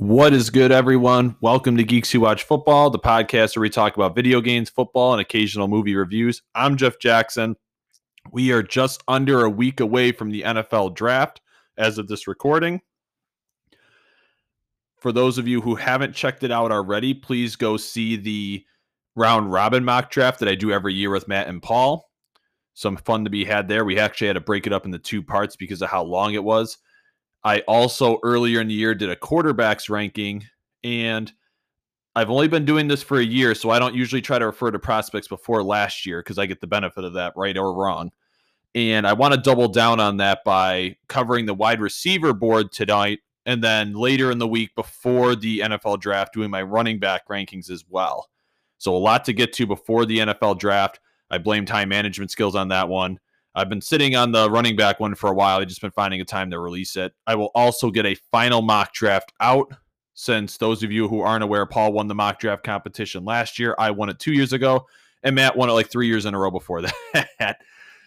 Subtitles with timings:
[0.00, 1.36] What is good, everyone?
[1.42, 5.12] Welcome to Geeks Who Watch Football, the podcast where we talk about video games, football,
[5.12, 6.40] and occasional movie reviews.
[6.54, 7.54] I'm Jeff Jackson.
[8.32, 11.42] We are just under a week away from the NFL draft
[11.76, 12.80] as of this recording.
[14.96, 18.64] For those of you who haven't checked it out already, please go see the
[19.16, 22.08] round robin mock draft that I do every year with Matt and Paul.
[22.72, 23.84] Some fun to be had there.
[23.84, 26.42] We actually had to break it up into two parts because of how long it
[26.42, 26.78] was.
[27.42, 30.44] I also earlier in the year did a quarterbacks ranking,
[30.84, 31.32] and
[32.14, 34.70] I've only been doing this for a year, so I don't usually try to refer
[34.70, 38.10] to prospects before last year because I get the benefit of that, right or wrong.
[38.74, 43.20] And I want to double down on that by covering the wide receiver board tonight,
[43.46, 47.70] and then later in the week before the NFL draft, doing my running back rankings
[47.70, 48.28] as well.
[48.78, 51.00] So a lot to get to before the NFL draft.
[51.30, 53.18] I blame time management skills on that one.
[53.60, 55.60] I've been sitting on the running back one for a while.
[55.60, 57.12] I've just been finding a time to release it.
[57.26, 59.72] I will also get a final mock draft out
[60.14, 63.74] since those of you who aren't aware, Paul won the mock draft competition last year.
[63.78, 64.86] I won it two years ago,
[65.22, 66.82] and Matt won it like three years in a row before
[67.14, 67.56] that.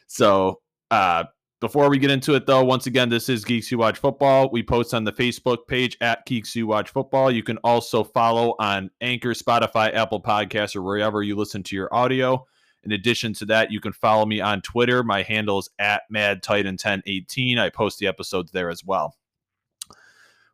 [0.05, 1.23] so, uh,
[1.59, 4.51] before we get into it, though, once again, this is Geeks Who Watch Football.
[4.51, 7.31] We post on the Facebook page at Geeks Who Watch Football.
[7.31, 11.91] You can also follow on Anchor, Spotify, Apple Podcasts, or wherever you listen to your
[11.95, 12.45] audio.
[12.83, 15.03] In addition to that, you can follow me on Twitter.
[15.03, 17.57] My handle is at MadTitan1018.
[17.57, 19.15] I post the episodes there as well.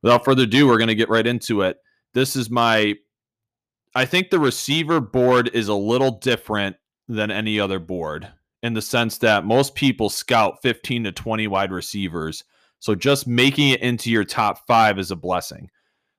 [0.02, 1.78] Without further ado, we're going to get right into it.
[2.14, 2.96] This is my,
[3.96, 6.78] I think the receiver board is a little different
[7.08, 8.30] than any other board
[8.62, 12.44] in the sense that most people scout 15 to 20 wide receivers.
[12.80, 15.70] So just making it into your top five is a blessing.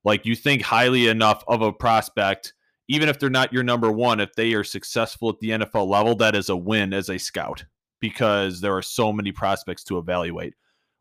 [0.04, 2.54] Like you think highly enough of a prospect
[2.90, 6.16] even if they're not your number one, if they are successful at the NFL level,
[6.16, 7.64] that is a win as a scout
[8.00, 10.54] because there are so many prospects to evaluate.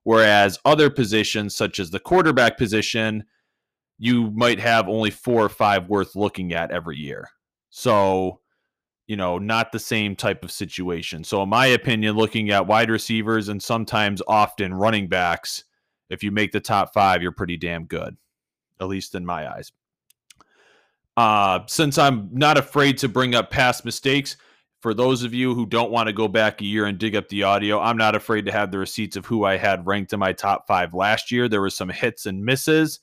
[0.03, 3.23] Whereas other positions, such as the quarterback position,
[3.97, 7.27] you might have only four or five worth looking at every year.
[7.71, 8.39] So,
[9.07, 11.23] you know, not the same type of situation.
[11.23, 15.63] So, in my opinion, looking at wide receivers and sometimes often running backs,
[16.11, 18.15] if you make the top five, you're pretty damn good,
[18.79, 19.71] at least in my eyes.
[21.17, 24.37] Uh, since I'm not afraid to bring up past mistakes,
[24.81, 27.27] for those of you who don't want to go back a year and dig up
[27.27, 30.19] the audio, I'm not afraid to have the receipts of who I had ranked in
[30.19, 31.49] my top five last year.
[31.49, 33.01] There were some hits and misses.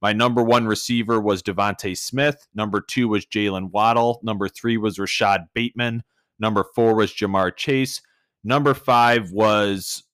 [0.00, 2.46] My number one receiver was DeVonta Smith.
[2.54, 4.20] Number two was Jaylen Waddle.
[4.22, 6.04] Number three was Rashod Bateman.
[6.38, 8.00] Number four was Ja'Marr Chase.
[8.44, 10.04] Number five was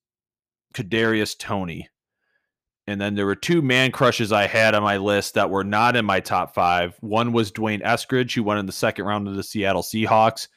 [0.74, 1.88] Kadarius Toney.
[2.86, 5.96] And then there were two man crushes I had on my list that were not
[5.96, 6.96] in my top five.
[7.00, 10.48] One was D'Wayne Eskridge, who went in the second round of the Seattle Seahawks.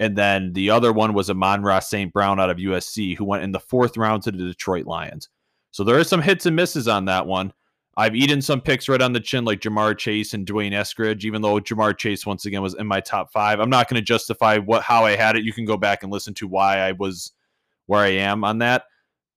[0.00, 2.12] And then the other one was Amon-Ra St.
[2.12, 5.28] Brown out of USC, who went in the fourth round to the Detroit Lions.
[5.70, 7.52] So there are some hits and misses on that one.
[7.96, 11.42] I've eaten some picks right on the chin, like Ja'Marr Chase and D'Wayne Eskridge, even
[11.42, 13.60] though Ja'Marr Chase, once again, was in my top five.
[13.60, 15.44] I'm not going to justify what how I had it.
[15.44, 17.32] You can go back and listen to why I was
[17.86, 18.84] where I am on that.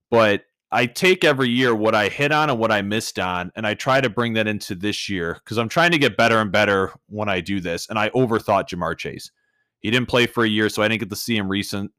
[0.09, 3.66] But I take every year what I hit on and what I missed on, and
[3.66, 6.52] I try to bring that into this year because I'm trying to get better and
[6.52, 7.88] better when I do this.
[7.90, 9.32] And I overthought Ja'Marr Chase.
[9.80, 11.92] He didn't play for a year, so I didn't get to see him recent.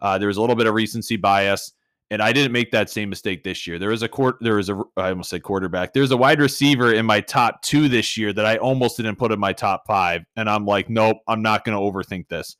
[0.00, 1.72] Uh, there was a little bit of recency bias,
[2.10, 3.78] and I didn't make that same mistake this year.
[3.78, 5.92] There was a court, there was a I almost said quarterback.
[5.92, 9.32] There's a wide receiver in my top two this year that I almost didn't put
[9.32, 12.56] in my top five, and I'm like, nope, I'm not going to overthink this.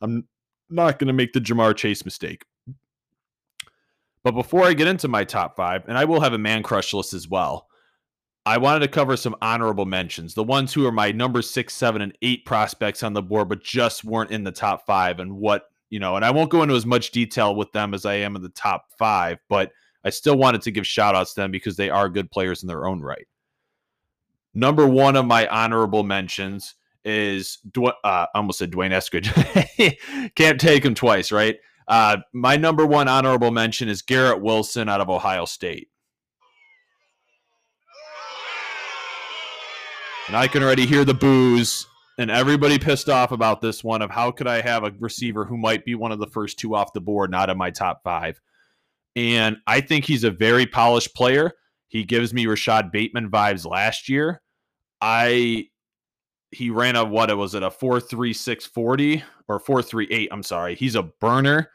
[0.00, 0.26] I'm
[0.70, 2.44] not going to make the Ja'Marr Chase mistake.
[4.24, 6.94] But before I get into my top five, and I will have a man crush
[6.94, 7.68] list as well,
[8.46, 10.34] I wanted to cover some honorable mentions.
[10.34, 13.62] The ones who are my number six, seven, and eight prospects on the board, but
[13.62, 16.74] just weren't in the top five, and what, you know, and I won't go into
[16.74, 19.70] as much detail with them as I am in the top five, but
[20.04, 22.66] I still wanted to give shout outs to them because they are good players in
[22.66, 23.26] their own right.
[24.54, 30.34] Number one of my honorable mentions is, uh, I almost said D'Wayne Eskridge.
[30.34, 31.56] Can't take him twice, right?
[31.86, 35.88] Uh, my number one honorable mention is Garrett Wilson out of Ohio State.
[40.28, 41.86] And I can already hear the boos
[42.18, 45.56] and everybody pissed off about this one of how could I have a receiver who
[45.56, 48.40] might be one of the first two off the board, not in my top five.
[49.16, 51.52] And I think he's a very polished player.
[51.88, 54.40] He gives me Rashod Bateman vibes last year.
[55.00, 55.68] I
[56.50, 60.08] he ran a what it was it a four three six forty or four three
[60.10, 60.28] eight.
[60.32, 60.74] I'm sorry.
[60.74, 61.70] He's a burner.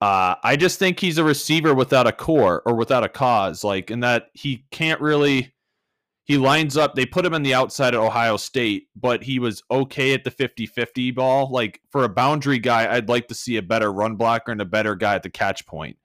[0.00, 3.90] Uh, I just think he's a receiver without a core or without a cause, like
[3.90, 5.54] in that he can't really.
[6.24, 6.94] He lines up.
[6.94, 10.30] They put him in the outside at Ohio State, but he was okay at the
[10.30, 11.50] 50 50 ball.
[11.50, 14.66] Like for a boundary guy, I'd like to see a better run blocker and a
[14.66, 15.96] better guy at the catch point.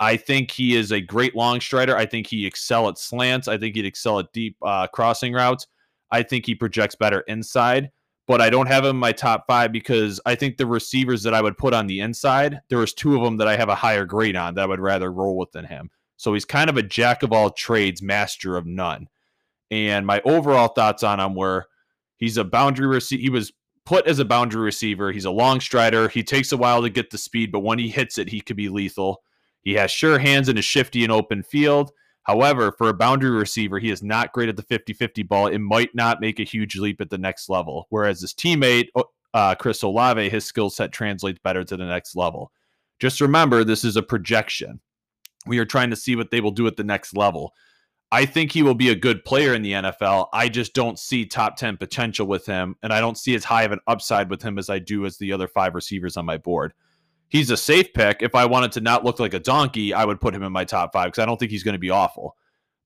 [0.00, 1.96] I think he is a great long strider.
[1.96, 3.48] I think he excel at slants.
[3.48, 5.66] I think he'd excel at deep uh, crossing routes.
[6.10, 7.90] I think he projects better inside,
[8.28, 11.32] but I don't have him in my top five because I think the receivers that
[11.32, 13.74] I would put on the inside, there was two of them that I have a
[13.74, 15.90] higher grade on that I would rather roll with than him.
[16.18, 19.08] So he's kind of a jack of all trades, master of none.
[19.70, 21.66] And my overall thoughts on him were
[22.18, 23.22] he's a boundary receiver.
[23.22, 23.50] He was
[23.86, 25.10] put as a boundary receiver.
[25.10, 26.08] He's a long strider.
[26.08, 28.56] He takes a while to get the speed, but when he hits it, he could
[28.56, 29.22] be lethal.
[29.62, 31.92] He has sure hands and is shifty in open field.
[32.28, 35.46] However, for a boundary receiver, he is not great at the 50 50 ball.
[35.46, 37.86] It might not make a huge leap at the next level.
[37.88, 38.88] Whereas his teammate,
[39.32, 42.52] uh, Chris Olave, his skill set translates better to the next level.
[43.00, 44.78] Just remember, this is a projection.
[45.46, 47.54] We are trying to see what they will do at the next level.
[48.12, 50.28] I think he will be a good player in the NFL.
[50.34, 53.62] I just don't see top 10 potential with him, and I don't see as high
[53.62, 56.36] of an upside with him as I do as the other five receivers on my
[56.36, 56.74] board.
[57.28, 58.22] He's a safe pick.
[58.22, 60.64] If I wanted to not look like a donkey, I would put him in my
[60.64, 62.36] top five because I don't think he's going to be awful.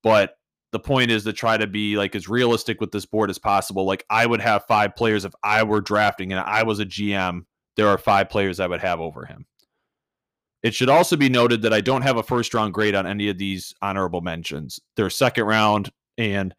[0.02, 0.36] But
[0.72, 3.84] the point is to try to be like as realistic with this board as possible.
[3.84, 7.42] Like I would have five players if I were drafting and I was a GM.
[7.76, 9.46] There are five players I would have over him.
[10.62, 13.28] It should also be noted that I don't have a first round grade on any
[13.28, 14.80] of these honorable mentions.
[14.96, 16.54] They're second round, and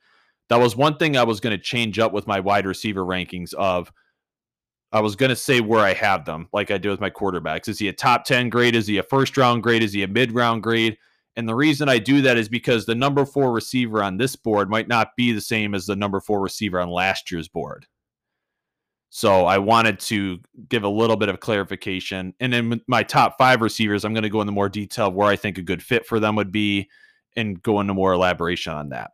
[0.50, 3.54] that was one thing I was going to change up with my wide receiver rankings.
[3.54, 3.92] Of
[4.94, 7.68] I was going to say where I have them, like I do with my quarterbacks.
[7.68, 8.76] Is he a top ten grade?
[8.76, 9.84] Is he a first round grade?
[9.84, 10.98] Is he a mid round grade?
[11.36, 14.70] And the reason I do that is because the number four receiver on this board
[14.70, 17.88] might not be the same as the number four receiver on last year's board.
[19.10, 22.34] So I wanted to give a little bit of clarification.
[22.40, 25.36] And then my top five receivers, I'm going to go into more detail where I
[25.36, 26.90] think a good fit for them would be
[27.36, 29.12] and go into more elaboration on that.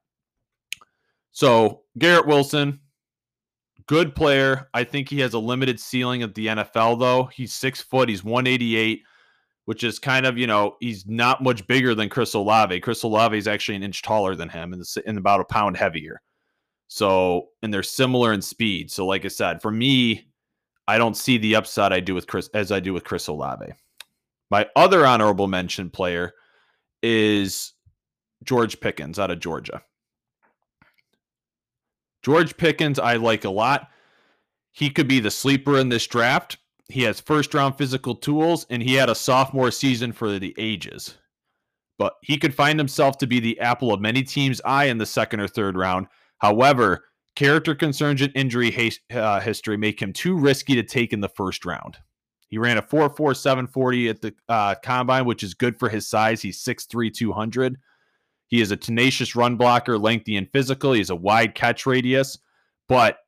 [1.31, 2.79] So Garrett Wilson,
[3.89, 4.69] good player.
[4.75, 7.24] I think he has a limited ceiling at the NFL, though.
[7.33, 9.01] He's six foot, he's 188,
[9.65, 12.81] which is kind of, you know, he's not much bigger than Chris Olave.
[12.81, 16.21] Chris Olave is actually an inch taller than him and, and about a pound heavier.
[16.88, 18.91] So, and they're similar in speed.
[18.91, 20.30] So, like I said, for me,
[20.88, 23.74] I don't see the upside I do with Chris as I do with Chris Olave.
[24.51, 26.33] My other honorable mention player
[27.01, 27.74] is
[28.44, 29.81] George Pickens out of Georgia.
[32.24, 33.89] George Pickens, I like a lot.
[34.71, 36.57] He could be the sleeper in this draft.
[36.89, 41.18] He has first round physical tools and he had a sophomore season for the ages.
[41.98, 45.06] But he could find himself to be the apple of many teams' eye in the
[45.06, 46.07] second or third round
[46.39, 47.06] However,
[47.36, 51.65] character concerns and injury uh, history make him too risky to take in the first
[51.65, 51.98] round.
[52.48, 56.42] He ran a 4.4740 at the uh, combine, which is good for his size.
[56.42, 57.77] He's 6'3, 200.
[58.50, 60.94] He is a tenacious run blocker, lengthy and physical.
[60.94, 62.38] He has a wide catch radius,
[62.88, 63.19] but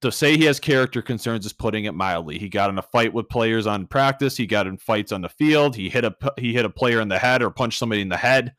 [0.00, 2.38] to say he has character concerns is putting it mildly.
[2.38, 4.36] He got in a fight with players on practice.
[4.36, 5.74] He got in fights on the field.
[5.74, 8.16] He hit a he hit a player in the head or punched somebody in the
[8.16, 8.54] head.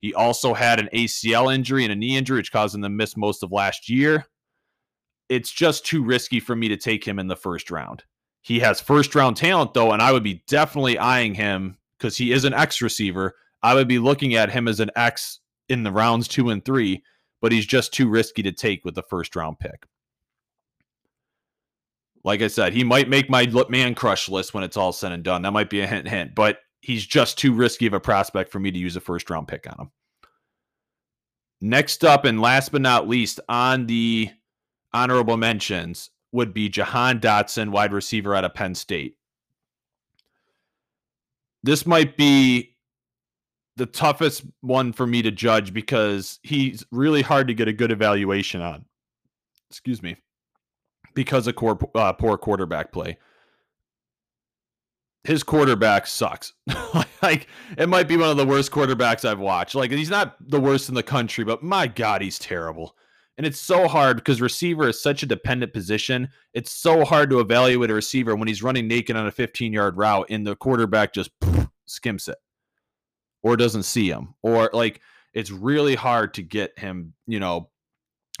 [0.00, 3.16] He also had an ACL injury and a knee injury, which caused him to miss
[3.16, 4.26] most of last year.
[5.28, 8.02] It's just too risky for me to take him in the first round.
[8.42, 12.32] He has first round talent, though, and I would be definitely eyeing him because he
[12.32, 13.36] is an X receiver.
[13.62, 17.02] I would be looking at him as an X in the rounds two and three,
[17.40, 19.86] but he's just too risky to take with the first round pick.
[22.24, 25.24] Like I said, he might make my man crush list when it's all said and
[25.24, 25.42] done.
[25.42, 28.60] That might be a hint, hint, but he's just too risky of a prospect for
[28.60, 29.90] me to use a first round pick on him.
[31.60, 34.30] Next up, and last but not least, on the
[34.92, 39.16] honorable mentions would be Jahan Dotson, wide receiver out of Penn State.
[41.62, 42.71] This might be
[43.76, 47.90] the toughest one for me to judge because he's really hard to get a good
[47.90, 48.84] evaluation on.
[49.70, 50.16] Excuse me.
[51.14, 53.18] Because of poor, uh, poor quarterback play
[55.24, 56.52] his quarterback sucks.
[57.22, 57.46] like
[57.78, 59.74] it might be one of the worst quarterbacks I've watched.
[59.74, 62.96] Like he's not the worst in the country, but my god, he's terrible.
[63.38, 66.28] And it's so hard because receiver is such a dependent position.
[66.52, 69.96] It's so hard to evaluate a receiver when he's running naked on a 15 yard
[69.96, 72.38] route and the quarterback just poof, skims it
[73.42, 74.34] or doesn't see him.
[74.42, 75.00] Or like
[75.34, 77.70] it's really hard to get him, you know,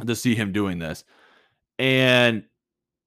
[0.06, 1.04] to see him doing this.
[1.78, 2.44] And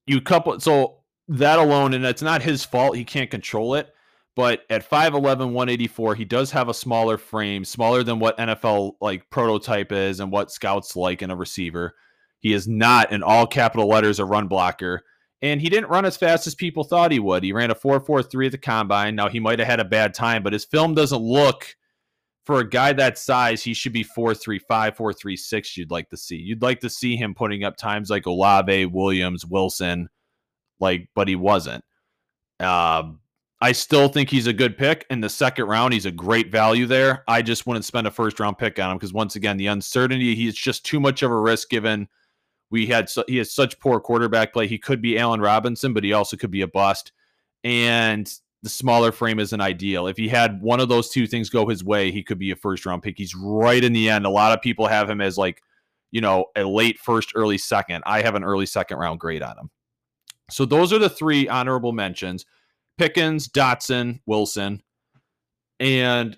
[0.05, 2.97] you couple so that alone, and it's not his fault.
[2.97, 3.91] He can't control it.
[4.35, 9.29] But at 5'11, 184, he does have a smaller frame, smaller than what NFL like
[9.29, 11.95] prototype is and what scouts like in a receiver.
[12.39, 15.03] He is not in all capital letters a run blocker.
[15.41, 17.43] And he didn't run as fast as people thought he would.
[17.43, 19.15] He ran a 4.43 at the combine.
[19.15, 21.75] Now he might have had a bad time, but his film doesn't look
[22.45, 25.77] for a guy that size, he should be 4.35, 4.36.
[25.77, 26.35] You'd like to see.
[26.35, 30.09] You'd like to see him putting up times like Olave, Williams, Wilson,
[30.79, 31.83] like, but he wasn't.
[32.59, 33.19] Um,
[33.61, 35.93] I still think he's a good pick in the second round.
[35.93, 37.23] He's a great value there.
[37.27, 40.35] I just wouldn't spend a first round pick on him because once again, the uncertainty,
[40.35, 42.07] he's just too much of a risk given
[42.69, 44.67] we had he has such poor quarterback play.
[44.67, 47.11] He could be Allen Robinson, but he also could be a bust.
[47.63, 48.31] And
[48.65, 50.07] the smaller frame isn't ideal.
[50.07, 52.55] If he had one of those two things go his way, he could be a
[52.55, 53.15] first round pick.
[53.15, 54.25] He's right in the end.
[54.25, 55.61] A lot of people have him as like,
[56.09, 58.01] you know, a late first, early second.
[58.07, 59.69] I have an early second round grade on him.
[60.49, 62.47] So those are the three honorable mentions.
[62.97, 64.81] Pickens, Dotson, Wilson.
[65.79, 66.35] And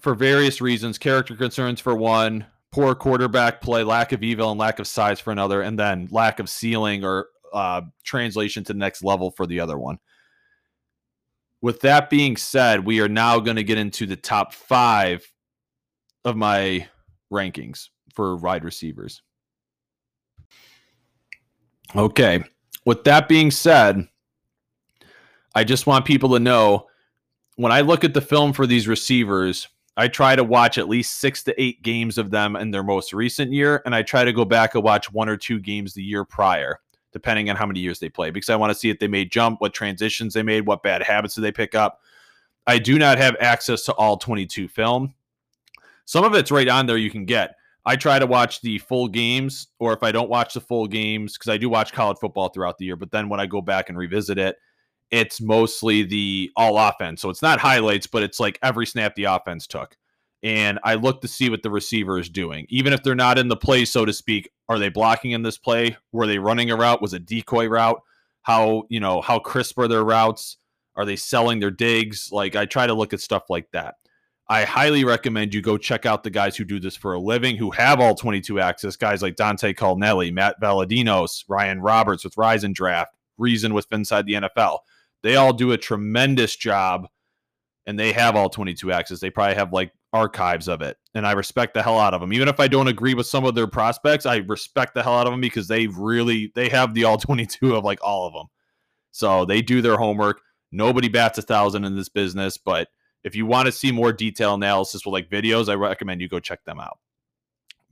[0.00, 4.78] for various reasons, character concerns for one, poor quarterback play, lack of evil, and lack
[4.78, 9.04] of size for another, and then lack of ceiling or uh, translation to the next
[9.04, 9.98] level for the other one.
[11.64, 15.26] With that being said, we are now going to get into the top five
[16.22, 16.86] of my
[17.32, 19.22] rankings for wide receivers.
[21.96, 22.44] Okay.
[22.84, 24.06] With that being said,
[25.54, 26.88] I just want people to know
[27.56, 29.66] when I look at the film for these receivers,
[29.96, 33.14] I try to watch at least six to eight games of them in their most
[33.14, 36.02] recent year, and I try to go back and watch one or two games the
[36.02, 36.80] year prior,
[37.14, 39.32] depending on how many years they play, because I want to see if they made
[39.32, 42.00] jump, what transitions they made, what bad habits did they pick up.
[42.66, 45.14] I do not have access to all 22 film.
[46.04, 47.54] Some of it's right on there you can get.
[47.86, 51.34] I try to watch the full games, or if I don't watch the full games,
[51.34, 53.88] because I do watch college football throughout the year, but then when I go back
[53.88, 54.56] and revisit it,
[55.10, 57.22] it's mostly the all offense.
[57.22, 59.96] So it's not highlights, but it's like every snap the offense took.
[60.44, 62.66] And I look to see what the receiver is doing.
[62.68, 65.56] Even if they're not in the play, so to speak, are they blocking in this
[65.56, 65.96] play?
[66.12, 67.00] Were they running a route?
[67.00, 68.00] Was a decoy route?
[68.42, 70.58] How, you know, how crisp are their routes?
[70.96, 72.28] Are they selling their digs?
[72.30, 73.94] Like I try to look at stuff like that.
[74.46, 77.56] I highly recommend you go check out the guys who do this for a living,
[77.56, 82.64] who have all 22 access, guys like Dante Culnelli, Matt Valadinos, Ryan Roberts with Rise
[82.64, 84.80] and Draft, Reason with Inside the NFL.
[85.22, 87.08] They all do a tremendous job
[87.86, 89.20] and they have all 22 access.
[89.20, 90.96] They probably have like archives of it.
[91.14, 92.32] And I respect the hell out of them.
[92.32, 95.26] Even if I don't agree with some of their prospects, I respect the hell out
[95.26, 98.46] of them because they really they have the all 22 of like all of them.
[99.10, 100.40] So they do their homework.
[100.72, 102.88] Nobody bats a thousand in this business, but
[103.22, 106.40] if you want to see more detail analysis with like videos, I recommend you go
[106.40, 106.98] check them out.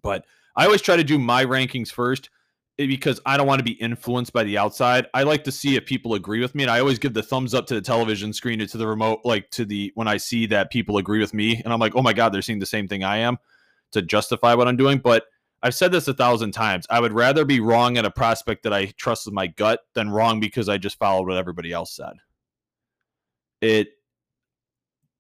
[0.03, 0.25] But
[0.57, 2.29] I always try to do my rankings first
[2.77, 5.07] because I don't want to be influenced by the outside.
[5.15, 7.55] I like to see if people agree with me, and I always give the thumbs
[7.55, 10.71] up to the television screen to the remote, like to the when I see that
[10.71, 13.05] people agree with me, and I'm like, oh my god, they're seeing the same thing
[13.05, 13.39] I am
[13.93, 14.99] to justify what I'm doing.
[14.99, 15.25] But
[15.63, 16.87] I've said this a thousand times.
[16.91, 20.11] I would rather be wrong at a prospect that I trust with my gut than
[20.11, 22.15] wrong because I just followed what everybody else said.
[23.61, 23.89] It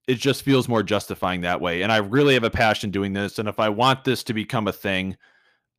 [0.08, 3.38] it just feels more justifying that way, and I really have a passion doing this.
[3.38, 5.16] And if I want this to become a thing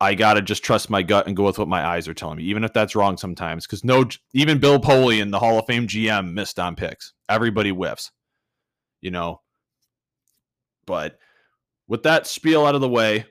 [0.00, 2.44] I gotta just trust my gut and go with what my eyes are telling me,
[2.44, 3.66] even if that's wrong sometimes.
[3.66, 7.12] Because no, even Bill Polian, the Hall of Fame GM, missed on picks.
[7.28, 8.10] Everybody whiffs,
[9.00, 9.40] you know.
[10.86, 11.18] But
[11.88, 13.24] with that spiel out of the way,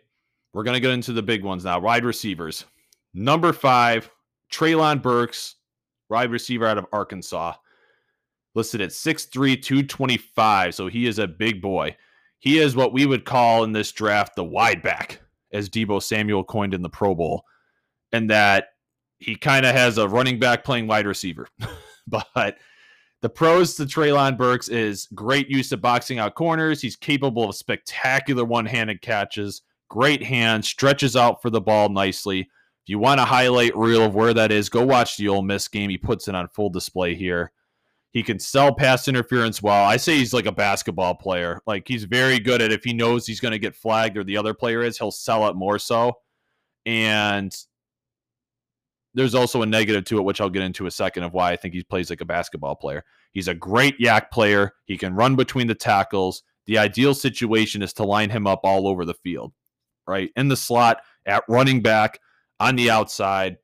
[0.54, 1.80] we're gonna get into the big ones now.
[1.80, 2.66] Wide receivers,
[3.14, 4.10] number five,
[4.52, 5.56] Treylon Burks,
[6.10, 7.54] wide receiver out of Arkansas,
[8.56, 10.76] listed at 6'3", 225.
[10.76, 11.96] So he is a big boy.
[12.40, 15.23] He is what we would call in this draft the wide back
[15.54, 17.46] as Deebo Samuel coined in the Pro Bowl,
[18.12, 18.70] and that
[19.20, 21.48] he kind of has a running back playing wide receiver.
[22.08, 22.58] but
[23.22, 26.82] the pros to Treylon Burks is great use of boxing out corners.
[26.82, 32.42] He's capable of spectacular one handed catches, great hands, stretches out for the ball nicely.
[32.42, 35.70] If you want a highlight reel of where that is, go watch the Ole Miss
[35.70, 35.90] game.
[35.90, 37.54] He puts it on full display here.
[38.14, 39.86] He can sell pass interference well.
[39.86, 41.62] I say he's like a basketball player.
[41.66, 44.38] Like he's very good at if he knows he's going to get flagged or the
[44.38, 46.14] other player is, he'll sell it more so.
[46.86, 47.56] And
[49.16, 51.56] there's also a negative to it, which I'll get into a second of why I
[51.56, 53.04] think he plays like a basketball player.
[53.32, 54.74] He's a great YAC player.
[54.86, 56.44] He can run between the tackles.
[56.68, 59.54] The ideal situation is to line him up all over the field,
[60.08, 60.30] right?
[60.36, 62.20] In the slot, at running back,
[62.60, 63.58] on the outside.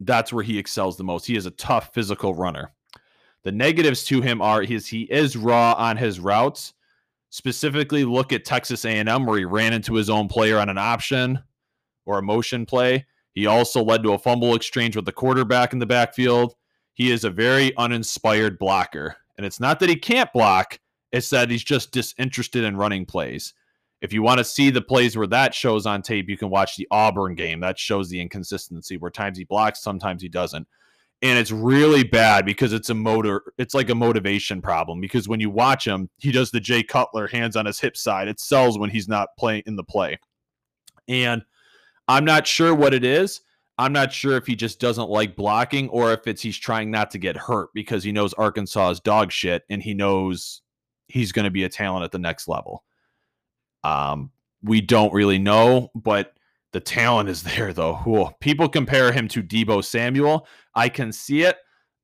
[0.00, 1.26] That's where he excels the most.
[1.26, 2.72] He is a tough physical runner.
[3.44, 6.74] The negatives to him are his he is raw on his routes.
[7.30, 11.42] Specifically, look at Texas A&M where he ran into his own player on an option
[12.04, 13.06] or a motion play.
[13.34, 16.54] He also led to a fumble exchange with the quarterback in the backfield.
[16.92, 19.16] He is a very uninspired blocker.
[19.36, 20.78] And it's not that he can't block,
[21.10, 23.54] it's that he's just disinterested in running plays.
[24.02, 26.76] If you want to see the plays where that shows on tape, you can watch
[26.76, 27.60] the Auburn game.
[27.60, 30.66] That shows the inconsistency where times he blocks, sometimes he doesn't
[31.22, 35.40] and it's really bad because it's a motor it's like a motivation problem because when
[35.40, 38.28] you watch him he does the jay cutler hands on his hip side.
[38.28, 40.18] It sells when he's not playing in the play.
[41.08, 41.42] And
[42.08, 43.40] i'm not sure what it is.
[43.78, 47.10] I'm not sure if he just doesn't like blocking or if it's he's trying not
[47.12, 50.60] to get hurt because he knows Arkansas is dog shit and he knows
[51.08, 52.84] he's going to be a talent at the next level.
[53.82, 54.30] Um,
[54.62, 56.34] we don't really know, but
[56.72, 58.34] the talent is there though.
[58.40, 60.46] People compare him to Deebo Samuel.
[60.74, 61.56] I can see it.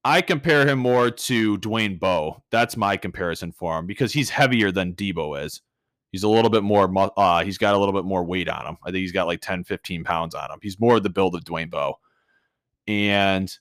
[0.05, 2.43] I compare him more to Dwayne Bowe.
[2.51, 5.61] That's my comparison for him because he's heavier than Deebo is.
[6.13, 8.77] He's a little bit more, uh, he's got a little bit more weight on him.
[8.83, 10.59] I think he's got like 10, 15 pounds on him.
[10.63, 11.99] He's more the build of Dwayne Bowe.
[12.87, 13.53] And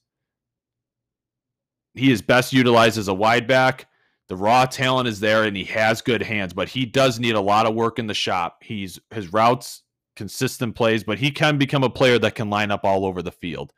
[1.93, 3.87] he is best utilized as a wide back.
[4.29, 7.41] The raw talent is there and he has good hands, but he does need a
[7.41, 8.63] lot of work in the shop.
[8.63, 9.83] He's his routes,
[10.17, 13.31] consistent plays, but he can become a player that can line up all over the
[13.31, 13.71] field.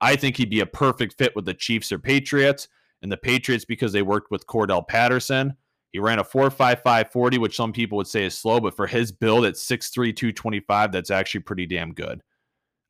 [0.00, 2.68] I think he'd be a perfect fit with the Chiefs or Patriots.
[3.02, 5.54] And the Patriots, because they worked with Cordarrelle Patterson,
[5.92, 9.12] he ran a 4.55 40, which some people would say is slow, but for his
[9.12, 12.22] build at 6'3, 225, that's actually pretty damn good.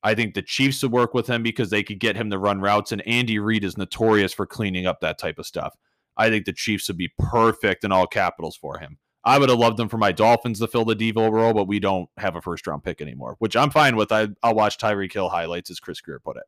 [0.03, 2.61] I think the Chiefs would work with him because they could get him to run
[2.61, 5.76] routes, and Andy Reid is notorious for cleaning up that type of stuff.
[6.17, 8.99] I think the Chiefs would be perfect in all capitals for him.
[9.26, 11.80] I would have loved them for my Dolphins to fill the Deebo role, but we
[11.80, 14.12] don't have a first round pick anymore, which I'm fine with.
[14.12, 16.45] I, will watch Tyreek Hill highlights, as Chris Grier put it.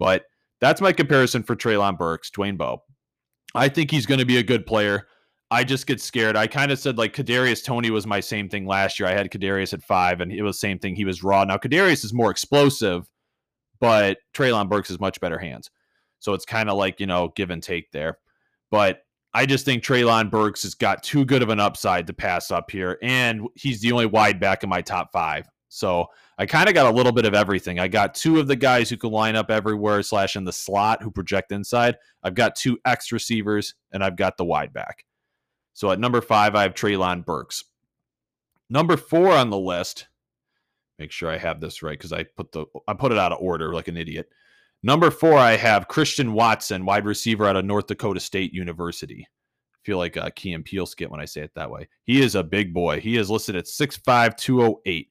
[0.00, 0.24] But
[0.60, 2.82] that's my comparison for Treylon Burks, Dwayne Bowe.
[3.54, 5.06] I think he's going to be a good player.
[5.52, 6.34] I just get scared.
[6.34, 9.08] I kind of said like Kadarius Toney was my same thing last year.
[9.08, 10.96] I had Kadarius at five, and it was same thing.
[10.96, 11.44] He was raw.
[11.44, 13.08] Now Kadarius is more explosive,
[13.78, 15.70] but Treylon Burks is much better hands.
[16.18, 18.18] So it's kind of like you know give and take there.
[18.72, 19.02] But
[19.34, 22.70] I just think Treylon Burks has got too good of an upside to pass up
[22.70, 25.48] here, and he's the only wide back in my top five.
[25.68, 27.78] So I kind of got a little bit of everything.
[27.78, 31.02] I got two of the guys who can line up everywhere slash in the slot
[31.02, 31.96] who project inside.
[32.22, 35.06] I've got two X receivers, and I've got the wide back.
[35.72, 37.64] So at number five, I have Treylon Burks.
[38.68, 40.08] Number four on the list.
[40.98, 43.40] Make sure I have this right because I put the I put it out of
[43.40, 44.28] order like an idiot.
[44.82, 49.26] Number four, I have Christian Watson, wide receiver out of North Dakota State University.
[49.28, 51.88] I feel like a Key and Peele skit when I say it that way.
[52.04, 53.00] He is a big boy.
[53.00, 55.08] He is listed at 6'5, 208.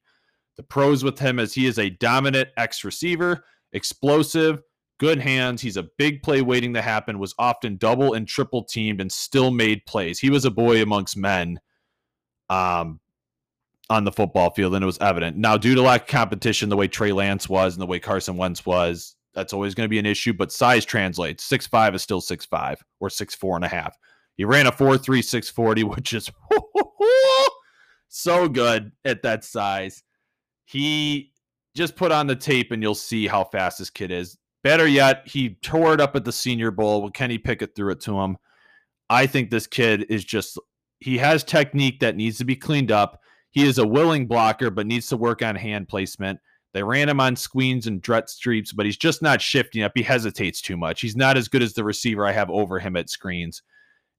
[0.56, 4.60] The pros with him is he is a dominant X receiver, explosive,
[4.98, 5.62] good hands.
[5.62, 9.50] He's a big play waiting to happen, was often double and triple teamed and still
[9.50, 10.18] made plays.
[10.18, 11.58] He was a boy amongst men
[12.50, 13.00] um,
[13.88, 15.38] on the football field, and it was evident.
[15.38, 18.36] Now, due to lack of competition, the way Trey Lance was and the way Carson
[18.36, 21.44] Wentz was, that's always going to be an issue, but size translates.
[21.44, 23.96] Six five is still six five or six four and a half.
[24.36, 26.30] He ran a four three six forty, which is
[28.08, 30.02] so good at that size.
[30.64, 31.32] He
[31.74, 34.36] just put on the tape and you'll see how fast this kid is.
[34.62, 37.10] Better yet, he tore it up at the Senior Bowl.
[37.10, 38.36] Kenny Pickett threw it to him.
[39.10, 40.58] I think this kid is just
[41.00, 43.20] he has technique that needs to be cleaned up.
[43.50, 46.38] He is a willing blocker, but needs to work on hand placement.
[46.72, 49.92] They ran him on screens and dret streets, but he's just not shifting up.
[49.94, 51.00] He hesitates too much.
[51.00, 53.62] He's not as good as the receiver I have over him at screens.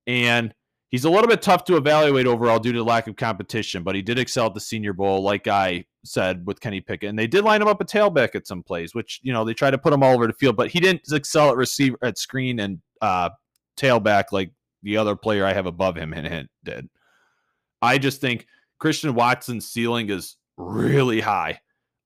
[0.05, 0.53] And
[0.89, 4.03] he's a little bit tough to evaluate overall due to lack of competition, but he
[4.03, 7.09] did excel at the Senior Bowl, like I said with Kenny Pickett.
[7.09, 9.55] And they did line him up a tailback at some plays, which, you know, they
[9.55, 12.19] tried to put him all over the field, but he didn't excel at receiver at
[12.19, 13.31] screen and uh,
[13.77, 14.51] tailback like
[14.83, 16.89] the other player I have above him and did.
[17.81, 18.45] I just think
[18.79, 21.59] Christian Watson's ceiling is really high.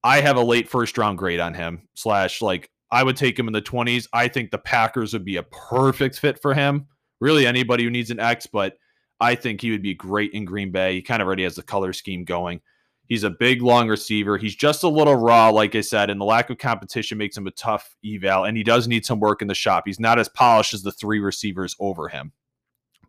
[0.03, 1.87] I have a late first round grade on him.
[1.95, 4.07] Slash, like I would take him in the twenties.
[4.13, 6.87] I think the Packers would be a perfect fit for him.
[7.19, 8.77] Really, anybody who needs an X, but
[9.19, 10.95] I think he would be great in Green Bay.
[10.95, 12.61] He kind of already has the color scheme going.
[13.07, 14.37] He's a big, long receiver.
[14.37, 17.47] He's just a little raw, like I said, and the lack of competition makes him
[17.47, 18.43] a tough eval.
[18.43, 19.83] And he does need some work in the shop.
[19.85, 22.33] He's not as polished as the three receivers over him,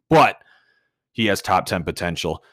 [0.09, 0.41] but
[1.11, 2.45] he has top 10 potential.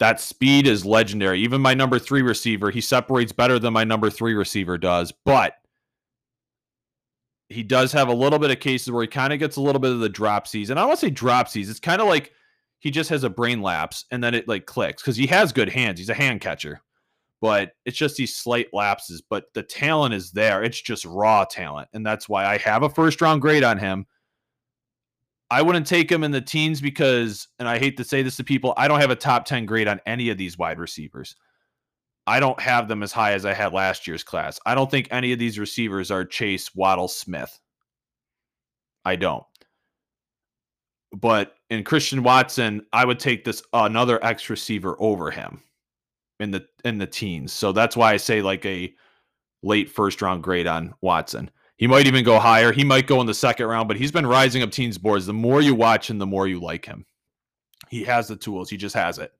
[0.00, 1.40] That speed is legendary.
[1.40, 5.56] Even my number three receiver, he separates better than my number three receiver does, but
[7.50, 9.80] he does have a little bit of cases where he kind of gets a little
[9.80, 10.70] bit of the dropsies.
[10.70, 11.68] And I to say dropsies.
[11.68, 12.32] It's kind of like
[12.78, 15.68] he just has a brain lapse and then it like clicks because he has good
[15.68, 15.98] hands.
[15.98, 16.80] He's a hand catcher,
[17.42, 19.20] but it's just these slight lapses.
[19.20, 20.62] But the talent is there.
[20.62, 21.88] It's just raw talent.
[21.92, 24.06] And that's why I have a first round grade on him.
[25.50, 28.44] I wouldn't take him in the teens because, and I hate to say this to
[28.44, 31.34] people, I don't have a top 10 grade on any of these wide receivers.
[32.26, 34.60] I don't have them as high as I had last year's class.
[34.64, 37.58] I don't think any of these receivers are Chase, Waddle, Smith.
[39.04, 39.44] I don't.
[41.12, 45.62] But in Christian Watson, I would take this another X receiver over him
[46.38, 47.52] in the in the teens.
[47.52, 48.94] So that's why I say like a
[49.62, 51.50] late first round grade on Watson.
[51.80, 52.72] He might even go higher.
[52.72, 55.24] He might go in the second round, but he's been rising up teams boards.
[55.24, 57.06] The more you watch him, the more you like him.
[57.88, 58.68] He has the tools.
[58.68, 59.32] He just has it.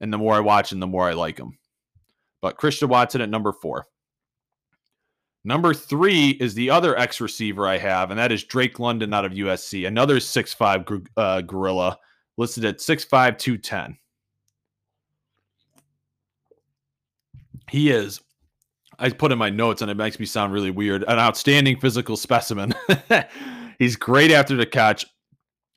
[0.00, 1.58] And the more I watch him, the more I like him.
[2.40, 3.84] But Christian Watson at number four.
[5.44, 9.26] Number three is the other X receiver I have, and that is Drake London out
[9.26, 10.86] of USC, another six-five
[11.18, 11.98] uh, gorilla,
[12.38, 13.98] listed at 6'5, 210.
[17.68, 18.22] He is,
[18.98, 22.16] I put in my notes, and it makes me sound really weird, an outstanding physical
[22.16, 22.74] specimen.
[23.78, 25.04] He's great after the catch.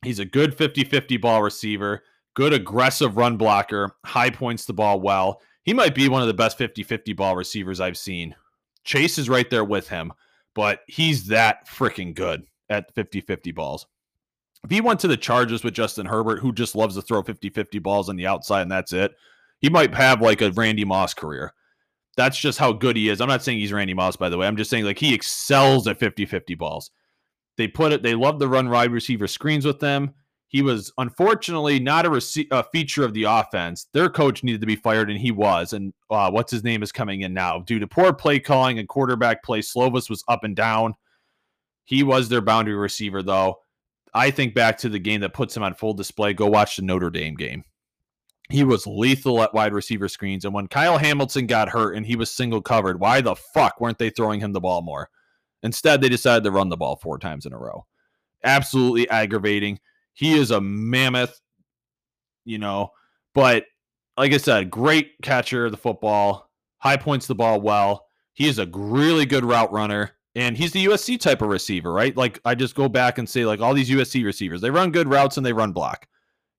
[0.03, 2.03] He's a good 50 50 ball receiver,
[2.33, 5.41] good aggressive run blocker, high points the ball well.
[5.63, 8.35] He might be one of the best 50 50 ball receivers I've seen.
[8.85, 10.13] Chase is right there with him,
[10.55, 13.85] but he's that freaking good at 50 50 balls.
[14.63, 17.49] If he went to the Chargers with Justin Herbert, who just loves to throw 50
[17.49, 19.13] 50 balls on the outside and that's it,
[19.59, 21.53] he might have like a Randy Moss career.
[22.19, 23.21] That's just how good he is.
[23.21, 24.45] I'm not saying he's Randy Moss, by the way.
[24.45, 26.91] I'm just saying like he excels at 50 50 balls.
[27.55, 30.11] They put it, they love to run wide receiver screens with them.
[30.49, 33.87] He was unfortunately not a, rece- a, feature of the offense.
[33.93, 35.71] Their coach needed to be fired, and he was.
[35.71, 38.87] And uh, what's his name is coming in now due to poor play calling and
[38.89, 39.61] quarterback play.
[39.61, 40.95] Slovis was up and down.
[41.85, 43.59] He was their boundary receiver, though.
[44.13, 46.33] I think back to the game that puts him on full display.
[46.33, 47.63] Go watch the Notre Dame game.
[48.49, 50.43] He was lethal at wide receiver screens.
[50.43, 53.99] And when Kyle Hamilton got hurt and he was single covered, why the fuck weren't
[53.99, 55.09] they throwing him the ball more?
[55.61, 57.85] Instead, they decided to run the ball four times in a row.
[58.43, 59.79] Absolutely aggravating.
[60.13, 61.39] He is a mammoth,
[62.43, 62.89] you know,
[63.35, 63.65] but
[64.17, 68.05] like I said, great catcher of the football, high points the ball well.
[68.33, 70.11] He is a really good route runner.
[70.35, 72.15] And he's the USC type of receiver, right?
[72.15, 75.07] Like I just go back and say, like all these USC receivers, they run good
[75.07, 76.07] routes and they run block.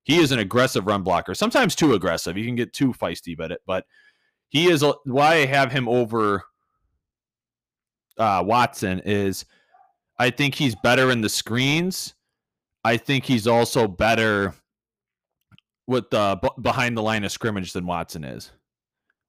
[0.03, 2.37] He is an aggressive run blocker, sometimes too aggressive.
[2.37, 3.85] You can get too feisty about it, but
[4.49, 6.43] he is a, why I have him over
[8.17, 9.45] uh, Watson is
[10.19, 12.13] I think he's better in the screens
[12.83, 14.53] I think he's also better
[15.87, 18.51] with the b- behind the line of scrimmage than Watson is.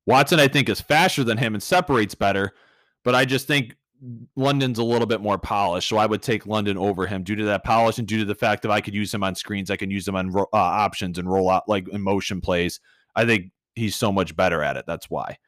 [0.06, 2.52] Watson, I think, is faster than him and separates better,
[3.04, 3.76] but I just think
[4.34, 5.88] London's a little bit more polished.
[5.88, 8.34] So I would take London over him due to that polish and due to the
[8.34, 10.56] fact that I could use him on screens, I can use him on ro- uh,
[10.56, 12.80] options and roll out like motion plays.
[13.14, 14.84] I think he's so much better at it.
[14.86, 15.38] That's why.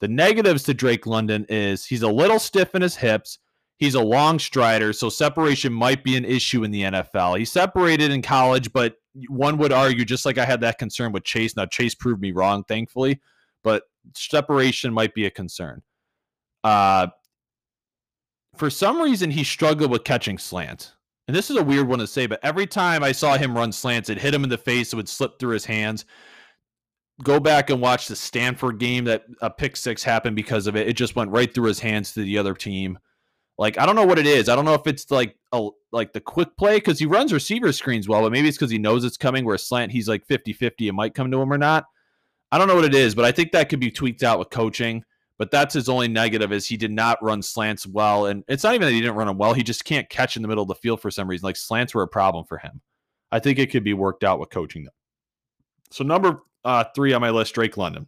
[0.00, 3.38] The negatives to Drake London is he's a little stiff in his hips.
[3.76, 7.38] He's a long strider, so separation might be an issue in the NFL.
[7.38, 8.96] He separated in college, but
[9.28, 11.56] one would argue, just like I had that concern with Chase.
[11.56, 13.20] Now, Chase proved me wrong, thankfully,
[13.62, 15.82] but separation might be a concern.
[16.62, 17.08] Uh,
[18.56, 20.94] for some reason, he struggled with catching slants.
[21.28, 23.72] And this is a weird one to say, but every time I saw him run
[23.72, 26.04] slants, it hit him in the face, it would slip through his hands.
[27.22, 30.88] Go back and watch the Stanford game that a pick six happened because of it.
[30.88, 32.98] It just went right through his hands to the other team.
[33.58, 34.48] Like I don't know what it is.
[34.48, 37.72] I don't know if it's like a like the quick play because he runs receiver
[37.72, 39.44] screens well, but maybe it's because he knows it's coming.
[39.44, 41.84] Where a slant, he's like 50-50, it might come to him or not.
[42.50, 44.48] I don't know what it is, but I think that could be tweaked out with
[44.50, 45.04] coaching.
[45.40, 48.74] But that's his only negative is he did not run slants well, and it's not
[48.74, 49.54] even that he didn't run them well.
[49.54, 51.46] He just can't catch in the middle of the field for some reason.
[51.46, 52.82] Like slants were a problem for him.
[53.32, 54.84] I think it could be worked out with coaching.
[54.84, 54.92] Them.
[55.90, 58.06] So number uh, three on my list, Drake London.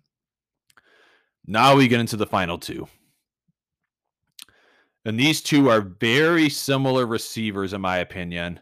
[1.47, 2.87] Now we get into the final two.
[5.07, 8.61] And these two are very similar receivers, in my opinion.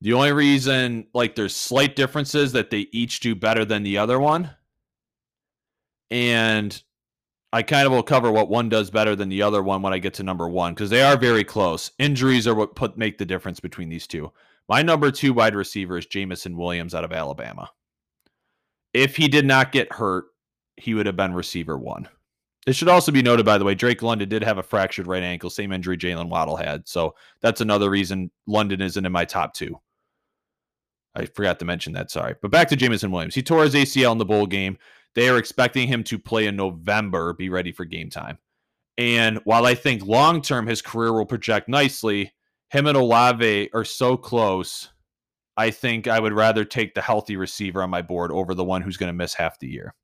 [0.00, 4.18] The only reason, like, there's slight differences that they each do better than the other
[4.18, 4.50] one.
[6.10, 6.82] And
[7.52, 9.98] I kind of will cover what one does better than the other one when I
[9.98, 11.90] get to number one because they are very close.
[11.98, 14.32] Injuries are what put make the difference between these two.
[14.68, 17.70] My number two wide receiver is Jameson Williams out of Alabama.
[18.94, 20.24] If he did not get hurt,
[20.76, 22.08] he would have been receiver one.
[22.66, 25.22] It should also be noted, by the way, Drake London did have a fractured right
[25.22, 26.88] ankle, same injury Jaylen Waddle had.
[26.88, 29.80] So that's another reason London isn't in my top two.
[31.14, 32.10] I forgot to mention that.
[32.10, 32.34] Sorry.
[32.40, 33.34] But back to Jameson Williams.
[33.34, 34.78] He tore his ACL in the bowl game.
[35.14, 38.38] They are expecting him to play in November, be ready for game time.
[38.98, 42.32] And while I think long term his career will project nicely,
[42.70, 44.90] him and Olave are so close.
[45.56, 48.80] I think I would rather take the healthy receiver on my board over the one
[48.80, 49.94] who's going to miss half the year.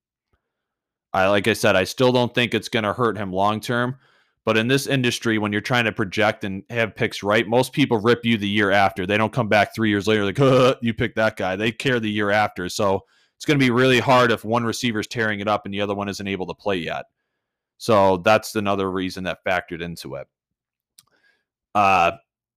[1.13, 3.97] I like I said, I still don't think it's going to hurt him long term.
[4.45, 7.99] But in this industry, when you're trying to project and have picks right, most people
[7.99, 9.07] rip you the year after.
[9.07, 11.57] They don't come back three years later like, you picked that guy.
[11.57, 12.69] They care the year after.
[12.71, 13.05] So
[13.39, 15.81] it's going to be really hard if one receiver is tearing it up and the
[15.81, 17.05] other one isn't able to play yet.
[17.77, 20.27] So that's another reason that factored into it.
[21.73, 22.13] Uh,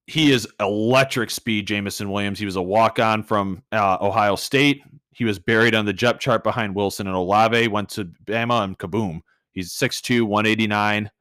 [0.07, 2.39] he is electric speed, Jameson Williams.
[2.39, 4.81] He was a walk on from uh, Ohio State.
[5.11, 8.75] He was buried on the depth chart behind Wilson and Olave, went to Bama, and
[8.79, 9.21] kaboom.
[9.51, 11.11] He's 6'2, 189.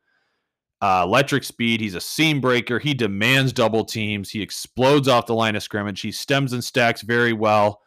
[0.81, 1.83] Uh, electric speed.
[1.83, 2.79] He's a seam breaker.
[2.79, 4.31] He demands double teams.
[4.31, 6.01] He explodes off the line of scrimmage.
[6.01, 7.83] He stems and stacks very well.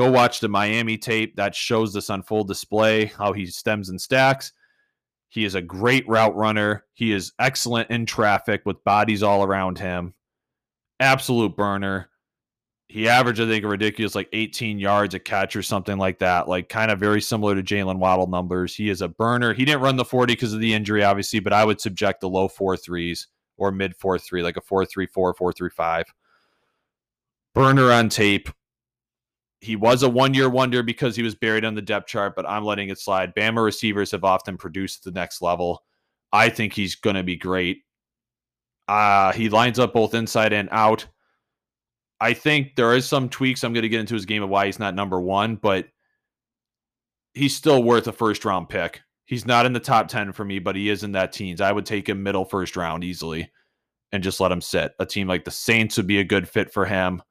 [0.00, 4.00] Go watch the Miami tape that shows this on full display how he stems and
[4.00, 4.50] stacks.
[5.28, 6.86] He is a great route runner.
[6.94, 10.14] He is excellent in traffic with bodies all around him.
[11.00, 12.08] Absolute burner.
[12.88, 16.48] He averaged, I think, a ridiculous like 18 yards a catch or something like that.
[16.48, 18.74] Like kind of very similar to Jaylen Waddle numbers.
[18.74, 19.52] He is a burner.
[19.52, 22.28] He didn't run the 40 because of the injury, obviously, but I would subject the
[22.30, 26.06] low four threes or mid four three, like a four three four, four three five.
[27.52, 28.48] Burner on tape.
[29.60, 32.48] He was a one year wonder because he was buried on the depth chart, but
[32.48, 33.34] I'm letting it slide.
[33.34, 35.84] Bama receivers have often produced at the next level.
[36.32, 37.82] I think he's going to be great.
[38.88, 41.06] Uh, he lines up both inside and out.
[42.20, 44.66] I think there is some tweaks I'm going to get into his game of why
[44.66, 45.86] he's not number one, but
[47.34, 49.00] he's still worth a first round pick.
[49.26, 51.60] He's not in the top 10 for me, but he is in that teens.
[51.60, 53.50] I would take him middle first round easily
[54.12, 54.92] and just let him sit.
[54.98, 57.22] A team like the Saints would be a good fit for him.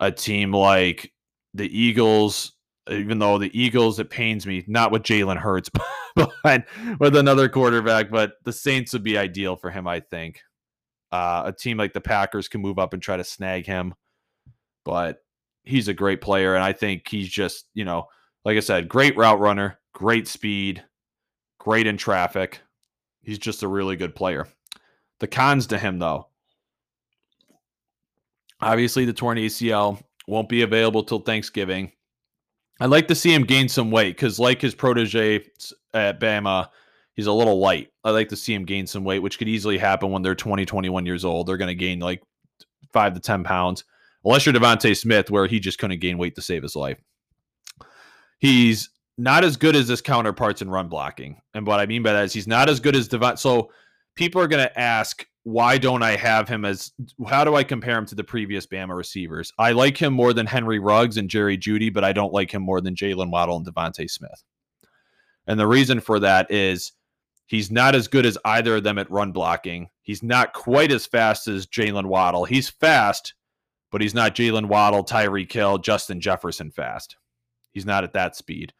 [0.00, 1.12] A team like
[1.54, 2.52] the Eagles,
[2.90, 5.70] even though the Eagles, it pains me, not with Jalen Hurts,
[6.16, 6.64] but
[6.98, 10.40] with another quarterback, but the Saints would be ideal for him, I think.
[11.12, 13.94] Uh, a team like the Packers can move up and try to snag him,
[14.84, 15.18] but
[15.64, 16.54] he's a great player.
[16.54, 18.06] And I think he's just, you know,
[18.44, 20.84] like I said, great route runner, great speed,
[21.58, 22.60] great in traffic.
[23.22, 24.46] He's just a really good player.
[25.18, 26.28] The cons to him, though,
[28.60, 31.92] obviously the torn ACL won't be available till Thanksgiving.
[32.78, 35.44] I'd like to see him gain some weight because, like his protege
[35.92, 36.68] at Bama,
[37.14, 37.88] he's a little light.
[38.04, 40.64] I'd like to see him gain some weight, which could easily happen when they're 20,
[40.64, 41.46] 21 years old.
[41.46, 42.22] They're going to gain like
[42.92, 43.84] five to 10 pounds,
[44.24, 46.98] unless you're DeVonta Smith, where he just couldn't gain weight to save his life.
[48.38, 48.88] He's
[49.18, 51.42] not as good as his counterparts in run blocking.
[51.52, 53.36] And what I mean by that is he's not as good as Devon.
[53.36, 53.70] So
[54.14, 56.92] people are going to ask, why don't I have him as
[57.28, 59.52] how do I compare him to the previous Bama receivers?
[59.58, 62.62] I like him more than Henry Ruggs and Jerry Jeudy, but I don't like him
[62.62, 64.42] more than Jaylen Waddle and DeVonta Smith.
[65.46, 66.92] And the reason for that is
[67.46, 69.88] he's not as good as either of them at run blocking.
[70.02, 72.44] He's not quite as fast as Jaylen Waddle.
[72.44, 73.34] He's fast,
[73.90, 77.16] but he's not Jaylen Waddle, Tyreek Hill, Justin Jefferson fast.
[77.72, 78.74] He's not at that speed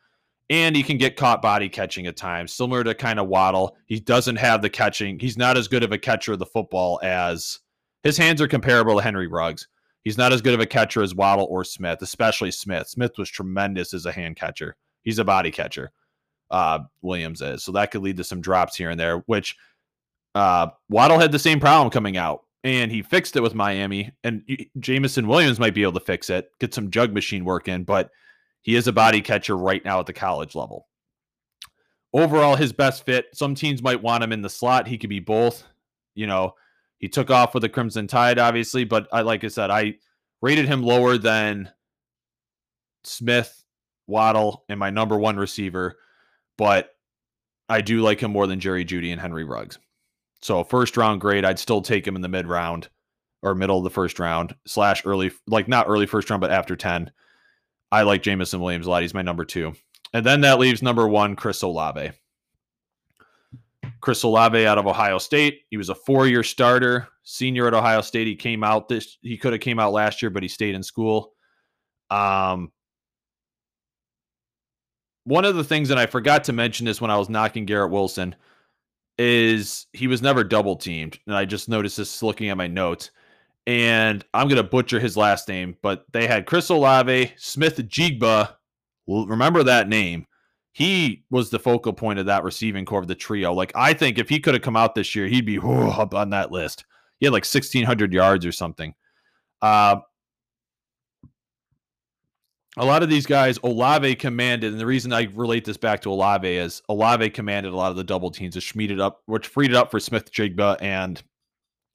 [0.50, 3.76] and he can get caught body catching at times, similar to kind of Waddle.
[3.86, 5.18] He doesn't have the catching.
[5.20, 7.60] He's not as good of a catcher of the football as
[8.02, 9.68] his hands are comparable to Henry Ruggs.
[10.02, 12.88] He's not as good of a catcher as Waddle or Smith, especially Smith.
[12.88, 14.76] Smith was tremendous as a hand catcher.
[15.02, 15.92] He's a body catcher.
[16.50, 17.62] Uh, Williams is.
[17.62, 19.56] So that could lead to some drops here and there, which
[20.34, 24.10] uh, Waddle had the same problem coming out and he fixed it with Miami.
[24.24, 24.42] And
[24.80, 28.10] Jameson Williams might be able to fix it, get some jug machine work in, but
[28.62, 30.86] he is a body catcher right now at the college level.
[32.12, 33.26] Overall, his best fit.
[33.32, 34.88] Some teams might want him in the slot.
[34.88, 35.64] He could be both.
[36.14, 36.54] You know,
[36.98, 39.94] he took off with the Crimson Tide, obviously, but I like I said, I
[40.42, 41.70] rated him lower than
[43.04, 43.64] Smith,
[44.06, 45.96] Waddle, and my number one receiver,
[46.58, 46.90] but
[47.68, 49.78] I do like him more than Jerry Jeudy and Henry Ruggs.
[50.42, 52.88] So first round grade, I'd still take him in the mid round
[53.42, 56.76] or middle of the first round slash early, like not early first round, but after
[56.76, 57.10] 10.
[57.92, 59.02] I like Jameson Williams a lot.
[59.02, 59.74] He's my number two.
[60.12, 62.12] And then that leaves number one, Chris Olave.
[64.00, 65.62] Chris Olave out of Ohio State.
[65.70, 68.26] He was a four-year starter, senior at Ohio State.
[68.26, 69.18] He came out this.
[69.20, 71.32] He could have came out last year, but he stayed in school.
[72.10, 72.72] Um,
[75.24, 77.92] one of the things that I forgot to mention this when I was knocking Garrett
[77.92, 78.34] Wilson
[79.18, 83.10] is he was never double teamed, and I just noticed this looking at my notes
[83.70, 88.52] and I'm going to butcher his last name, but they had Chris Olave, Smith-Njigba.
[89.06, 90.26] Remember that name.
[90.72, 93.52] He was the focal point of that receiving core of the trio.
[93.52, 96.14] Like, I think if he could have come out this year, he'd be whew, up
[96.14, 96.84] on that list.
[97.20, 98.92] He had like 1,600 yards or something.
[99.62, 100.00] Uh,
[102.76, 106.10] a lot of these guys, Olave commanded, and the reason I relate this back to
[106.10, 109.70] Olave is Olave commanded a lot of the double teams, which it up, which freed
[109.70, 111.22] it up for Smith Jigba and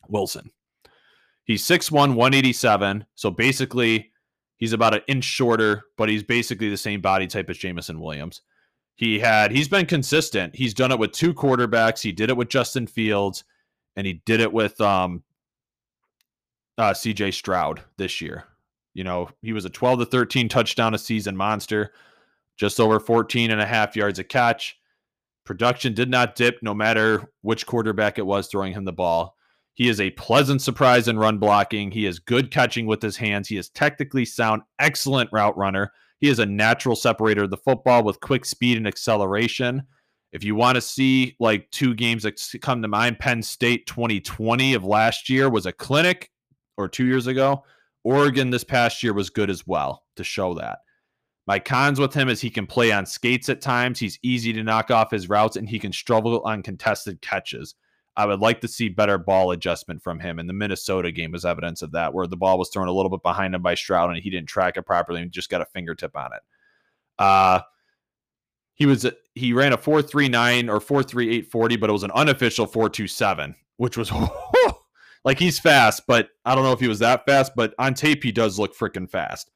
[0.07, 0.51] Wilson.
[1.45, 3.05] He's 6'1, 187.
[3.15, 4.11] So basically,
[4.57, 8.41] he's about an inch shorter, but he's basically the same body type as Jameson Williams.
[8.95, 10.55] He had he's been consistent.
[10.55, 12.01] He's done it with two quarterbacks.
[12.01, 13.43] He did it with Justin Fields,
[13.95, 15.23] and he did it with um
[16.77, 18.45] uh, CJ Stroud this year.
[18.93, 21.91] You know, he was a 12 to 13 touchdown a season monster,
[22.57, 24.77] just over 14 and a half yards a catch.
[25.45, 29.35] Production did not dip no matter which quarterback it was throwing him the ball.
[29.75, 31.91] He is a pleasant surprise in run blocking.
[31.91, 33.47] He is good catching with his hands.
[33.47, 35.91] He is technically sound, excellent route runner.
[36.19, 39.83] He is a natural separator of the football with quick speed and acceleration.
[40.31, 44.73] If you want to see like two games that come to mind, Penn State 2020
[44.73, 46.31] of last year was a clinic,
[46.77, 47.63] or two years ago.
[48.03, 50.79] Oregon this past year was good as well to show that.
[51.47, 53.99] My cons with him is he can play on skates at times.
[53.99, 57.75] He's easy to knock off his routes and he can struggle on contested catches.
[58.17, 60.39] I would like to see better ball adjustment from him.
[60.39, 63.09] And the Minnesota game was evidence of that, where the ball was thrown a little
[63.09, 65.65] bit behind him by Stroud and he didn't track it properly and just got a
[65.65, 66.41] fingertip on it.
[67.19, 67.61] Uh,
[68.73, 73.97] he was he ran a 439 or 43840, but it was an unofficial 427, which
[73.97, 74.11] was
[75.25, 78.23] like he's fast, but I don't know if he was that fast, but on tape
[78.23, 79.51] he does look freaking fast.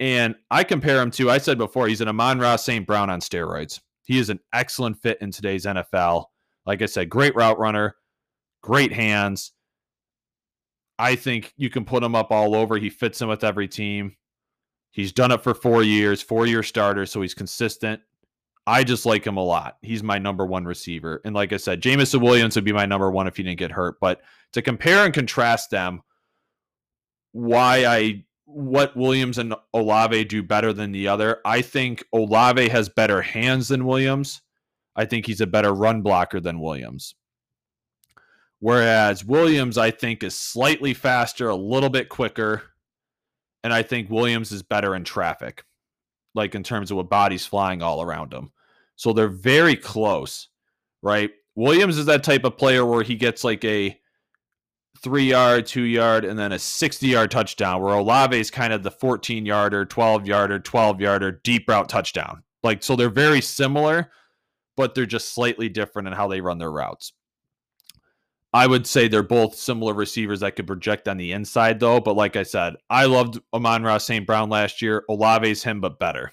[0.00, 2.86] And I compare him to, I said before, he's an Amon-Ra St.
[2.86, 3.80] Brown on steroids.
[4.04, 6.26] He is an excellent fit in today's NFL.
[6.68, 7.96] Like I said, great route runner,
[8.62, 9.52] great hands.
[10.98, 12.76] I think you can put him up all over.
[12.76, 14.16] He fits in with every team.
[14.90, 18.02] He's done it for four years, four year starter, so he's consistent.
[18.66, 19.78] I just like him a lot.
[19.80, 21.22] He's my number one receiver.
[21.24, 23.72] And like I said, Jameson Williams would be my number one if he didn't get
[23.72, 23.98] hurt.
[23.98, 24.20] But
[24.52, 26.02] to compare and contrast them,
[27.32, 32.90] why I what Williams and Olave do better than the other, I think Olave has
[32.90, 34.42] better hands than Williams.
[34.98, 37.14] I think he's a better run blocker than Williams.
[38.58, 42.64] Whereas Williams, I think, is slightly faster, a little bit quicker.
[43.62, 45.64] And I think Williams is better in traffic,
[46.34, 48.50] like in terms of what bodies flying all around him.
[48.96, 50.48] So they're very close,
[51.00, 51.30] right?
[51.54, 53.96] Williams is that type of player where he gets like a
[55.00, 58.82] three yard, two yard, and then a 60 yard touchdown, where Olave is kind of
[58.82, 62.42] the 14 yarder, 12 yarder, 12 yarder, deep route touchdown.
[62.64, 64.10] Like, so they're very similar,
[64.78, 67.12] but they're just slightly different in how they run their routes.
[68.54, 72.00] I would say they're both similar receivers that could project on the inside, though.
[72.00, 74.24] But like I said, I loved Amon-Ra St.
[74.24, 75.04] Brown last year.
[75.10, 76.32] Olave's him, but better.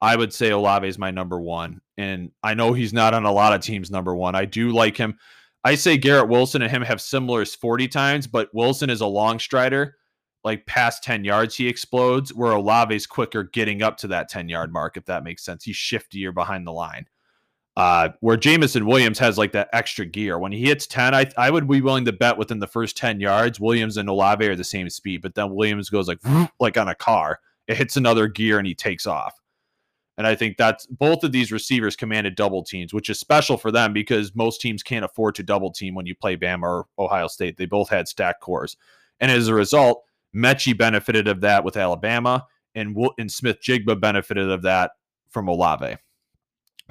[0.00, 1.82] I would say Olave is my number one.
[1.98, 4.34] And I know he's not on a lot of teams' number one.
[4.34, 5.18] I do like him.
[5.62, 9.38] I say Garrett Wilson and him have similar 40 times, but Wilson is a long
[9.38, 9.96] strider
[10.44, 14.72] like past 10 yards, he explodes, where Olave's quicker getting up to that 10 yard
[14.72, 15.64] mark, if that makes sense.
[15.64, 17.06] He's shiftier behind the line.
[17.76, 20.38] Uh, where Jameson Williams has like that extra gear.
[20.38, 23.20] When he hits 10, I, I would be willing to bet within the first 10
[23.20, 26.18] yards, Williams and Olave are the same speed, but then Williams goes like,
[26.60, 27.38] like on a car.
[27.68, 29.34] It hits another gear and he takes off.
[30.18, 33.70] And I think that's both of these receivers commanded double teams, which is special for
[33.70, 37.26] them because most teams can't afford to double team when you play Bama or Ohio
[37.28, 37.56] State.
[37.56, 38.76] They both had stacked corps.
[39.20, 44.62] And as a result, Metchie benefited of that with Alabama, and and Smith-Njigba benefited of
[44.62, 44.92] that
[45.28, 45.96] from Olave.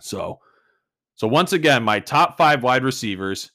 [0.01, 0.39] So,
[1.15, 3.51] so once again, my top five wide receivers.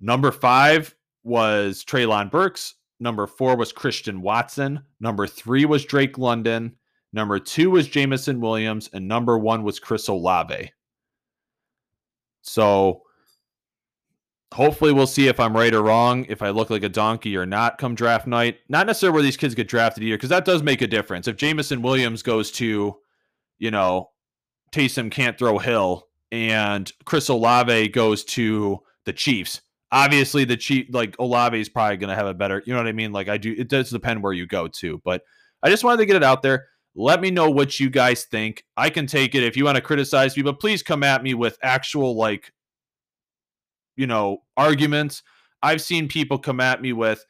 [0.00, 2.74] Number five was Treylon Burks.
[3.00, 4.80] Number four was Christian Watson.
[5.00, 6.76] Number three was Drake London.
[7.12, 10.72] Number two was Jameson Williams, and number one was Chris Olave.
[12.42, 13.02] So
[14.54, 17.44] hopefully we'll see if I'm right or wrong, if I look like a donkey or
[17.44, 18.58] not come draft night.
[18.68, 21.26] Not necessarily where these kids get drafted either, because that does make a difference.
[21.26, 22.96] If Jameson Williams goes to,
[23.58, 24.10] you know,
[24.72, 29.60] Taysom can't throw Hill and Chris Olave goes to the Chiefs.
[29.90, 32.88] Obviously, the Chief like Olave is probably going to have a better, you know what
[32.88, 33.12] I mean?
[33.12, 35.22] Like I do, it does depend where you go to, but
[35.64, 36.66] I just wanted to get it out there.
[36.94, 38.64] Let me know what you guys think.
[38.76, 41.34] I can take it if you want to criticize me, but please come at me
[41.34, 42.52] with actual like
[43.96, 45.22] you know, arguments.
[45.62, 47.24] I've seen people come at me with,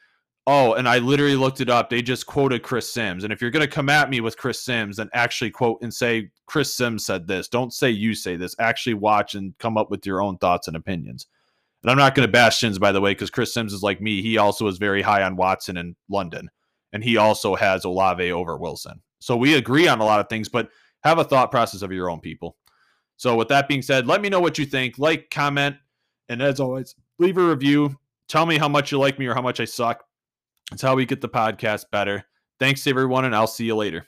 [0.47, 1.89] oh, and I literally looked it up.
[1.89, 3.23] They just quoted Chris Sims.
[3.23, 5.93] And if you're going to come at me with Chris Sims, then actually quote and
[5.93, 7.47] say, Chris Sims said this.
[7.47, 8.55] Don't say you say this.
[8.59, 11.27] Actually watch and come up with your own thoughts and opinions.
[11.81, 14.01] And I'm not going to bash Sims, by the way, because Chris Sims is like
[14.01, 14.21] me.
[14.21, 16.49] He also is very high on Watson in London.
[16.93, 19.01] And he also has Olave over Wilson.
[19.19, 20.69] So we agree on a lot of things, but
[21.03, 22.57] have a thought process of your own people.
[23.17, 24.99] So with that being said, let me know what you think.
[24.99, 25.75] Like, comment,
[26.29, 27.97] and as always, leave a review.
[28.27, 30.03] Tell me how much you like me or how much I suck.
[30.71, 32.23] It's how we get the podcast better.
[32.59, 34.07] Thanks, everyone, and I'll see you later.